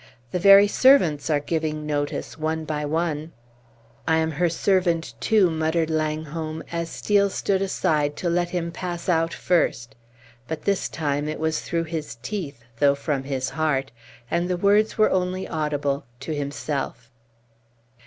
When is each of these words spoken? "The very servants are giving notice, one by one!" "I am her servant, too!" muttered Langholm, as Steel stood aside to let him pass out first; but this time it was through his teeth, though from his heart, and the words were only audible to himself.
"The 0.31 0.39
very 0.39 0.67
servants 0.67 1.29
are 1.29 1.39
giving 1.39 1.85
notice, 1.85 2.35
one 2.35 2.65
by 2.65 2.85
one!" 2.85 3.33
"I 4.07 4.17
am 4.17 4.31
her 4.31 4.49
servant, 4.49 5.13
too!" 5.19 5.51
muttered 5.51 5.91
Langholm, 5.91 6.63
as 6.71 6.89
Steel 6.89 7.29
stood 7.29 7.61
aside 7.61 8.15
to 8.15 8.27
let 8.27 8.49
him 8.49 8.71
pass 8.71 9.07
out 9.07 9.31
first; 9.31 9.93
but 10.47 10.63
this 10.63 10.89
time 10.89 11.27
it 11.29 11.39
was 11.39 11.61
through 11.61 11.83
his 11.83 12.15
teeth, 12.15 12.63
though 12.79 12.95
from 12.95 13.25
his 13.25 13.51
heart, 13.51 13.91
and 14.31 14.47
the 14.49 14.57
words 14.57 14.97
were 14.97 15.11
only 15.11 15.47
audible 15.47 16.05
to 16.21 16.33
himself. 16.33 17.11